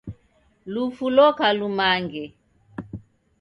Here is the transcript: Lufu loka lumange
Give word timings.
Lufu 0.73 1.05
loka 1.15 1.47
lumange 1.59 2.23